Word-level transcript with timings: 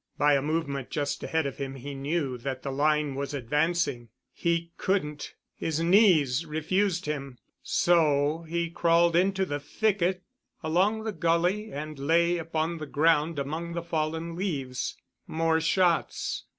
By 0.17 0.33
a 0.33 0.41
movement 0.41 0.89
just 0.89 1.21
ahead 1.21 1.45
of 1.45 1.57
him 1.57 1.75
he 1.75 1.93
knew 1.93 2.35
that 2.39 2.63
the 2.63 2.71
line 2.71 3.13
was 3.13 3.35
advancing. 3.35 4.09
He 4.33 4.71
couldn't... 4.77 5.35
his 5.55 5.79
knees 5.79 6.43
refused 6.43 7.05
him... 7.05 7.37
so 7.61 8.41
he 8.49 8.71
crawled 8.71 9.15
into 9.15 9.45
the 9.45 9.59
thicket 9.59 10.23
along 10.63 11.03
the 11.03 11.11
gully 11.11 11.71
and 11.71 11.99
lay 11.99 12.39
upon 12.39 12.79
the 12.79 12.87
ground 12.87 13.37
among 13.37 13.73
the 13.73 13.83
fallen 13.83 14.35
leaves. 14.35 14.97
More 15.27 15.61
shots. 15.61 16.45